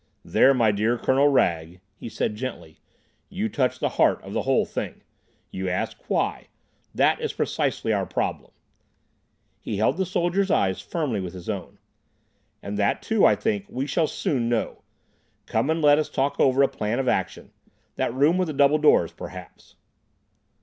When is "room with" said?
18.11-18.47